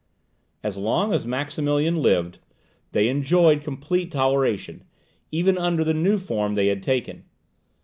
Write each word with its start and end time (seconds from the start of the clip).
As 0.63 0.77
long 0.77 1.13
as 1.13 1.27
Maximilian 1.27 1.97
lived, 1.97 2.39
they 2.91 3.07
enjoyed 3.07 3.61
complete 3.63 4.09
toleration, 4.11 4.83
even 5.31 5.59
under 5.59 5.83
the 5.83 5.93
new 5.93 6.17
form 6.17 6.55
they 6.55 6.69
had 6.69 6.81
taken. 6.81 7.25